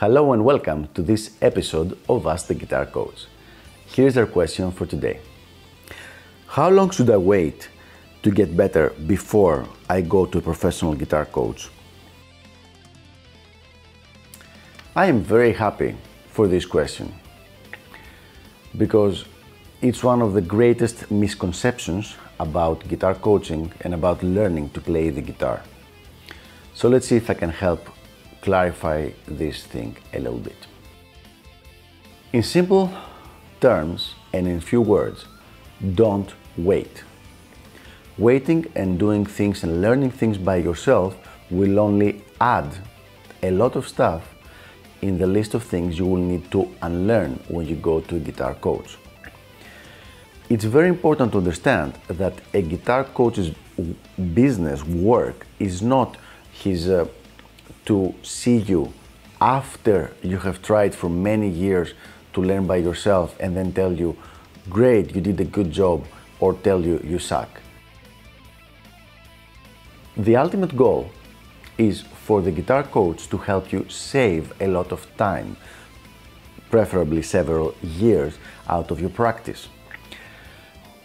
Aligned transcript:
Hello 0.00 0.32
and 0.32 0.44
welcome 0.44 0.86
to 0.94 1.02
this 1.02 1.32
episode 1.42 1.98
of 2.08 2.24
Ask 2.24 2.46
the 2.46 2.54
Guitar 2.54 2.86
Coach. 2.86 3.26
Here's 3.84 4.16
our 4.16 4.26
question 4.26 4.70
for 4.70 4.86
today 4.86 5.18
How 6.46 6.70
long 6.70 6.90
should 6.90 7.10
I 7.10 7.16
wait 7.16 7.68
to 8.22 8.30
get 8.30 8.56
better 8.56 8.90
before 9.08 9.66
I 9.90 10.02
go 10.02 10.24
to 10.24 10.38
a 10.38 10.40
professional 10.40 10.94
guitar 10.94 11.24
coach? 11.24 11.68
I 14.94 15.06
am 15.06 15.20
very 15.20 15.52
happy 15.52 15.96
for 16.28 16.46
this 16.46 16.64
question 16.64 17.12
because 18.76 19.24
it's 19.82 20.04
one 20.04 20.22
of 20.22 20.32
the 20.32 20.42
greatest 20.56 21.10
misconceptions 21.10 22.14
about 22.38 22.86
guitar 22.86 23.16
coaching 23.16 23.72
and 23.80 23.94
about 23.94 24.22
learning 24.22 24.70
to 24.74 24.80
play 24.80 25.10
the 25.10 25.22
guitar. 25.22 25.60
So 26.72 26.88
let's 26.88 27.08
see 27.08 27.16
if 27.16 27.28
I 27.28 27.34
can 27.34 27.50
help 27.50 27.97
clarify 28.48 29.10
this 29.26 29.64
thing 29.64 29.94
a 30.14 30.18
little 30.18 30.38
bit. 30.38 30.60
In 32.32 32.42
simple 32.42 32.90
terms 33.60 34.14
and 34.32 34.48
in 34.48 34.58
few 34.60 34.80
words, 34.80 35.26
don't 35.94 36.32
wait. 36.56 37.04
Waiting 38.16 38.64
and 38.74 38.98
doing 38.98 39.26
things 39.26 39.64
and 39.64 39.82
learning 39.82 40.12
things 40.12 40.38
by 40.38 40.56
yourself 40.56 41.14
will 41.50 41.78
only 41.78 42.24
add 42.40 42.70
a 43.42 43.50
lot 43.50 43.76
of 43.76 43.86
stuff 43.86 44.22
in 45.02 45.18
the 45.18 45.26
list 45.26 45.52
of 45.52 45.62
things 45.62 45.98
you 45.98 46.06
will 46.06 46.26
need 46.32 46.50
to 46.50 46.60
unlearn 46.80 47.32
when 47.48 47.66
you 47.66 47.76
go 47.76 48.00
to 48.00 48.16
a 48.16 48.18
guitar 48.18 48.54
coach. 48.54 48.96
It's 50.48 50.64
very 50.64 50.88
important 50.88 51.32
to 51.32 51.38
understand 51.38 51.92
that 52.08 52.34
a 52.54 52.62
guitar 52.62 53.04
coach's 53.04 53.50
business 54.32 54.82
work 54.86 55.46
is 55.58 55.82
not 55.82 56.16
his 56.50 56.88
uh, 56.88 57.04
to 57.88 58.14
see 58.22 58.58
you 58.58 58.92
after 59.40 60.12
you 60.22 60.38
have 60.38 60.60
tried 60.62 60.94
for 60.94 61.08
many 61.08 61.48
years 61.48 61.94
to 62.34 62.42
learn 62.42 62.66
by 62.66 62.76
yourself 62.76 63.34
and 63.40 63.56
then 63.56 63.72
tell 63.72 63.92
you, 63.92 64.16
great, 64.68 65.14
you 65.14 65.20
did 65.20 65.40
a 65.40 65.44
good 65.44 65.70
job, 65.70 66.04
or 66.38 66.52
tell 66.52 66.80
you, 66.84 67.00
you 67.02 67.18
suck. 67.18 67.48
The 70.16 70.36
ultimate 70.36 70.76
goal 70.76 71.10
is 71.78 72.02
for 72.26 72.42
the 72.42 72.50
guitar 72.50 72.82
coach 72.82 73.28
to 73.30 73.38
help 73.38 73.72
you 73.72 73.88
save 73.88 74.52
a 74.60 74.66
lot 74.66 74.92
of 74.92 75.06
time, 75.16 75.56
preferably 76.70 77.22
several 77.22 77.74
years 77.82 78.34
out 78.68 78.90
of 78.90 79.00
your 79.00 79.10
practice. 79.10 79.68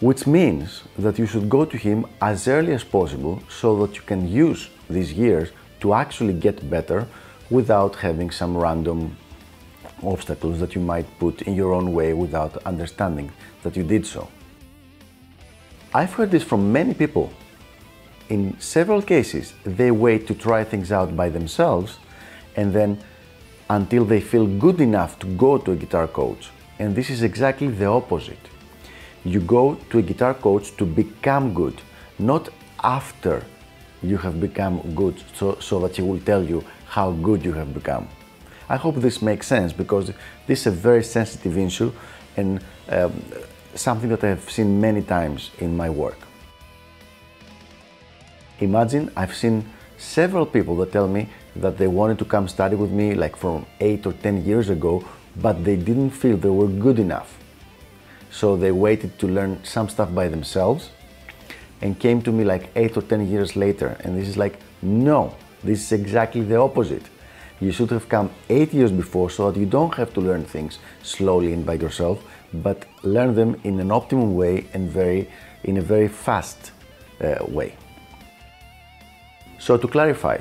Which 0.00 0.26
means 0.26 0.82
that 0.98 1.18
you 1.18 1.26
should 1.26 1.48
go 1.48 1.64
to 1.64 1.78
him 1.78 2.04
as 2.20 2.46
early 2.46 2.74
as 2.74 2.84
possible 2.84 3.42
so 3.48 3.86
that 3.86 3.96
you 3.96 4.02
can 4.02 4.28
use 4.28 4.68
these 4.90 5.12
years 5.12 5.50
to 5.84 5.92
actually 5.92 6.32
get 6.32 6.68
better 6.70 7.06
without 7.50 7.94
having 7.96 8.30
some 8.30 8.56
random 8.56 9.14
obstacles 10.02 10.58
that 10.58 10.74
you 10.74 10.80
might 10.80 11.06
put 11.18 11.42
in 11.42 11.54
your 11.54 11.74
own 11.74 11.92
way 11.92 12.14
without 12.14 12.56
understanding 12.64 13.30
that 13.62 13.76
you 13.76 13.84
did 13.84 14.06
so. 14.06 14.26
I've 15.92 16.14
heard 16.14 16.30
this 16.30 16.42
from 16.42 16.72
many 16.72 16.94
people. 16.94 17.30
In 18.30 18.58
several 18.58 19.02
cases, 19.02 19.52
they 19.64 19.90
wait 19.90 20.26
to 20.28 20.34
try 20.34 20.64
things 20.64 20.90
out 20.90 21.14
by 21.14 21.28
themselves 21.28 21.98
and 22.56 22.72
then 22.72 22.98
until 23.68 24.06
they 24.06 24.22
feel 24.22 24.46
good 24.46 24.80
enough 24.80 25.18
to 25.18 25.26
go 25.36 25.58
to 25.58 25.72
a 25.72 25.76
guitar 25.76 26.08
coach. 26.08 26.48
And 26.78 26.96
this 26.96 27.10
is 27.10 27.22
exactly 27.22 27.68
the 27.68 27.86
opposite. 27.86 28.44
You 29.22 29.40
go 29.40 29.74
to 29.90 29.98
a 29.98 30.02
guitar 30.02 30.32
coach 30.32 30.76
to 30.78 30.86
become 30.86 31.52
good, 31.52 31.80
not 32.18 32.48
after 32.82 33.44
you 34.08 34.16
have 34.18 34.40
become 34.40 34.94
good 34.94 35.22
so, 35.34 35.58
so 35.60 35.80
that 35.80 35.96
he 35.96 36.02
will 36.02 36.20
tell 36.20 36.42
you 36.42 36.64
how 36.86 37.12
good 37.12 37.44
you 37.44 37.52
have 37.52 37.74
become. 37.74 38.08
I 38.68 38.76
hope 38.76 38.96
this 38.96 39.20
makes 39.20 39.46
sense 39.46 39.72
because 39.72 40.12
this 40.46 40.60
is 40.60 40.66
a 40.68 40.70
very 40.70 41.04
sensitive 41.04 41.58
issue 41.58 41.92
and 42.36 42.62
um, 42.88 43.22
something 43.74 44.08
that 44.10 44.24
I 44.24 44.28
have 44.28 44.50
seen 44.50 44.80
many 44.80 45.02
times 45.02 45.50
in 45.58 45.76
my 45.76 45.90
work. 45.90 46.18
Imagine 48.60 49.10
I've 49.16 49.34
seen 49.34 49.68
several 49.98 50.46
people 50.46 50.76
that 50.76 50.92
tell 50.92 51.08
me 51.08 51.28
that 51.56 51.76
they 51.78 51.86
wanted 51.86 52.18
to 52.18 52.24
come 52.24 52.48
study 52.48 52.76
with 52.76 52.90
me 52.90 53.14
like 53.14 53.36
from 53.36 53.66
8 53.80 54.06
or 54.06 54.12
10 54.12 54.44
years 54.44 54.70
ago, 54.70 55.04
but 55.36 55.64
they 55.64 55.76
didn't 55.76 56.10
feel 56.10 56.36
they 56.36 56.48
were 56.48 56.68
good 56.68 56.98
enough. 56.98 57.38
So 58.30 58.56
they 58.56 58.72
waited 58.72 59.18
to 59.20 59.28
learn 59.28 59.62
some 59.64 59.88
stuff 59.88 60.14
by 60.14 60.28
themselves 60.28 60.90
and 61.84 61.98
came 62.00 62.22
to 62.22 62.32
me 62.32 62.44
like 62.44 62.70
eight 62.76 62.96
or 62.96 63.02
10 63.02 63.28
years 63.28 63.56
later. 63.56 63.96
And 64.00 64.16
this 64.18 64.26
is 64.26 64.38
like, 64.38 64.58
no, 64.80 65.34
this 65.62 65.80
is 65.84 65.92
exactly 65.92 66.40
the 66.40 66.56
opposite. 66.56 67.04
You 67.60 67.72
should 67.72 67.90
have 67.90 68.08
come 68.08 68.30
eight 68.48 68.72
years 68.72 68.90
before 68.90 69.28
so 69.28 69.50
that 69.50 69.60
you 69.60 69.66
don't 69.66 69.94
have 69.94 70.12
to 70.14 70.20
learn 70.20 70.44
things 70.44 70.78
slowly 71.02 71.52
and 71.52 71.64
by 71.64 71.74
yourself, 71.74 72.24
but 72.54 72.86
learn 73.02 73.34
them 73.34 73.60
in 73.64 73.78
an 73.80 73.90
optimum 73.90 74.34
way 74.34 74.66
and 74.72 74.90
very, 74.90 75.28
in 75.64 75.76
a 75.76 75.82
very 75.82 76.08
fast 76.08 76.72
uh, 77.20 77.44
way. 77.48 77.76
So 79.58 79.76
to 79.76 79.86
clarify, 79.86 80.38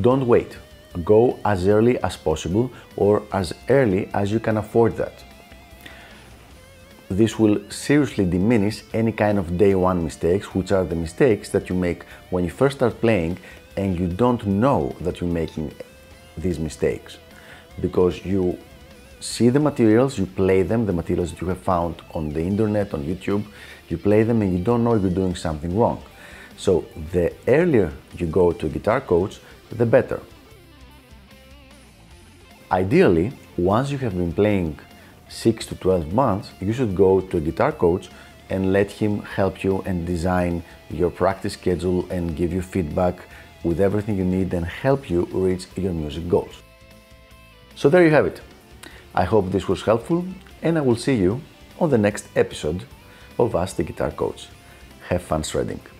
don't 0.00 0.26
wait. 0.28 0.56
Go 1.04 1.40
as 1.44 1.66
early 1.66 1.98
as 2.04 2.16
possible 2.16 2.70
or 2.96 3.24
as 3.32 3.52
early 3.68 4.08
as 4.14 4.30
you 4.30 4.38
can 4.38 4.58
afford 4.58 4.96
that 4.96 5.24
this 7.08 7.38
will 7.38 7.60
seriously 7.70 8.24
diminish 8.24 8.82
any 8.92 9.12
kind 9.12 9.38
of 9.38 9.58
day 9.58 9.74
one 9.74 10.02
mistakes, 10.02 10.54
which 10.54 10.72
are 10.72 10.84
the 10.84 10.96
mistakes 10.96 11.50
that 11.50 11.68
you 11.68 11.76
make 11.76 12.04
when 12.30 12.44
you 12.44 12.50
first 12.50 12.76
start 12.76 13.00
playing 13.00 13.38
and 13.76 13.98
you 13.98 14.06
don't 14.06 14.46
know 14.46 14.94
that 15.00 15.20
you're 15.20 15.30
making 15.30 15.72
these 16.38 16.58
mistakes 16.58 17.18
because 17.80 18.24
you 18.24 18.58
see 19.20 19.48
the 19.48 19.60
materials, 19.60 20.18
you 20.18 20.26
play 20.26 20.62
them, 20.62 20.86
the 20.86 20.92
materials 20.92 21.30
that 21.32 21.40
you 21.40 21.48
have 21.48 21.58
found 21.58 22.02
on 22.12 22.30
the 22.30 22.40
internet, 22.40 22.94
on 22.94 23.04
YouTube, 23.04 23.44
you 23.88 23.98
play 23.98 24.22
them 24.22 24.42
and 24.42 24.56
you 24.56 24.62
don't 24.62 24.84
know 24.84 24.94
you're 24.94 25.10
doing 25.10 25.34
something 25.34 25.76
wrong. 25.76 26.02
So 26.56 26.84
the 27.12 27.32
earlier 27.48 27.92
you 28.16 28.26
go 28.26 28.52
to 28.52 28.66
a 28.66 28.68
guitar 28.68 29.00
coach, 29.00 29.40
the 29.70 29.86
better. 29.86 30.20
Ideally, 32.70 33.32
once 33.56 33.90
you 33.90 33.98
have 33.98 34.16
been 34.16 34.32
playing 34.32 34.78
6 35.28 35.66
to 35.66 35.74
12 35.76 36.12
months, 36.12 36.50
you 36.60 36.72
should 36.72 36.94
go 36.94 37.20
to 37.20 37.36
a 37.38 37.40
guitar 37.40 37.72
coach 37.72 38.08
and 38.50 38.72
let 38.72 38.90
him 38.90 39.22
help 39.22 39.64
you 39.64 39.82
and 39.86 40.06
design 40.06 40.62
your 40.90 41.10
practice 41.10 41.54
schedule 41.54 42.08
and 42.10 42.36
give 42.36 42.52
you 42.52 42.62
feedback 42.62 43.16
with 43.62 43.80
everything 43.80 44.16
you 44.16 44.24
need 44.24 44.52
and 44.52 44.66
help 44.66 45.08
you 45.08 45.24
reach 45.32 45.66
your 45.76 45.92
music 45.92 46.28
goals. 46.28 46.62
So 47.74 47.88
there 47.88 48.04
you 48.04 48.10
have 48.10 48.26
it. 48.26 48.40
I 49.14 49.24
hope 49.24 49.50
this 49.50 49.68
was 49.68 49.82
helpful 49.82 50.24
and 50.62 50.76
I 50.76 50.82
will 50.82 50.96
see 50.96 51.14
you 51.14 51.40
on 51.80 51.90
the 51.90 51.98
next 51.98 52.28
episode 52.36 52.84
of 53.38 53.54
Ask 53.54 53.76
the 53.76 53.82
Guitar 53.82 54.10
Coach. 54.10 54.48
Have 55.08 55.22
fun 55.22 55.42
shredding. 55.42 55.93